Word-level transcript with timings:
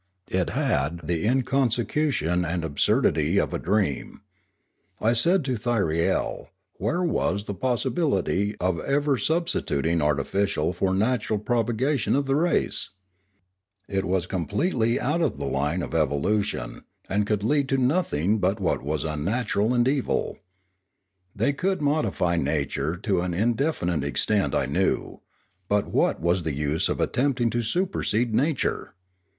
It 0.31 0.49
had 0.49 1.07
the 1.07 1.25
inconsecution 1.27 2.43
and 2.43 2.63
absurdity 2.63 3.39
of 3.39 3.53
a 3.53 3.59
dream. 3.59 4.21
I 4.99 5.13
said 5.13 5.45
to 5.45 5.55
Thyriel, 5.57 6.47
where 6.79 7.03
was 7.03 7.43
the 7.43 7.53
possibility 7.53 8.55
of 8.59 8.79
ever 8.79 9.15
substituting 9.15 10.01
artificial 10.01 10.73
for 10.73 10.95
natural 10.95 11.37
propagation 11.37 12.15
of 12.15 12.25
the 12.25 12.35
race? 12.35 12.89
It 13.87 14.03
was 14.03 14.25
completely 14.25 14.99
out 14.99 15.21
of 15.21 15.37
the 15.37 15.45
line 15.45 15.83
of 15.83 15.91
evolu 15.91 16.43
tion, 16.45 16.81
and 17.07 17.27
could 17.27 17.43
lead 17.43 17.69
to 17.69 17.77
nothing 17.77 18.39
but 18.39 18.59
what 18.59 18.81
was 18.81 19.03
unnatural 19.03 19.71
and 19.71 19.87
evil. 19.87 20.39
They 21.35 21.53
could 21.53 21.79
modify 21.79 22.37
nature 22.37 22.97
to 22.97 23.21
an 23.21 23.35
indefinite 23.35 24.03
extent, 24.03 24.55
I 24.55 24.65
knew; 24.65 25.21
but 25.69 25.89
what 25.91 26.19
was 26.19 26.41
the 26.41 26.55
use 26.55 26.89
of 26.89 26.99
attempting 26.99 27.51
to 27.51 27.61
supersede 27.61 28.33
nature? 28.33 28.95